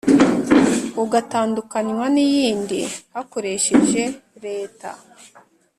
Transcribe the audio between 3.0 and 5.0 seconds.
hakoresheje leta